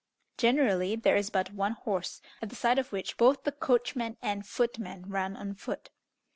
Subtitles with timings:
[0.35, 4.47] Generally, there is but one horse, at the side of which both the coachman and
[4.47, 5.91] footman run on foot.